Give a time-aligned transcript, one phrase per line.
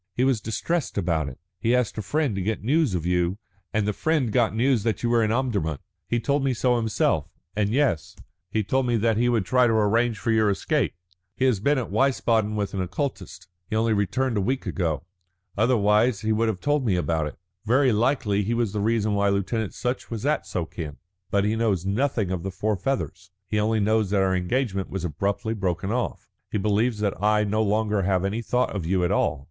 [0.15, 3.37] He was distressed about it; he asked a friend to get news of you,
[3.71, 5.77] and the friend got news that you were in Omdurman.
[6.07, 8.15] He told me so himself, and yes,
[8.49, 10.93] he told me that he would try to arrange for your escape.
[10.95, 12.17] No doubt he has done that through Lieutenant Sutch.
[12.17, 15.03] He has been at Wiesbaden with an oculist; he only returned a week ago.
[15.55, 17.35] Otherwise he would have told me about it.
[17.65, 20.97] Very likely he was the reason why Lieutenant Sutch was at Suakin,
[21.29, 23.29] but he knows nothing of the four feathers.
[23.47, 27.49] He only knows that our engagement was abruptly broken off; he believes that I have
[27.49, 29.39] no longer any thought of you at all.